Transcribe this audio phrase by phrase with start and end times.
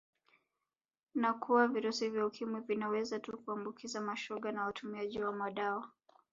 [1.15, 5.89] Na kuwa virusi vya Ukimwi vinaweza tu kuambukiza mashoga na watumiaji wa madawa